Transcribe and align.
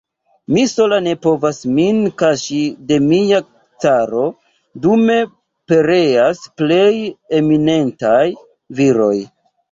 Mi 0.55 0.61
sola 0.69 0.97
ne 1.07 1.11
povas 1.23 1.57
min 1.79 1.97
kaŝi 2.21 2.61
de 2.91 2.97
mia 3.07 3.41
caro, 3.85 4.23
dume 4.85 5.17
pereas 5.73 6.41
plej 6.63 6.95
eminentaj 7.41 8.25
viroj. 8.81 9.13